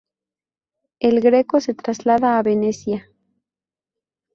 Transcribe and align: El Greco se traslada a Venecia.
El 0.99 1.21
Greco 1.21 1.61
se 1.61 1.75
traslada 1.75 2.39
a 2.39 2.41
Venecia. 2.41 3.07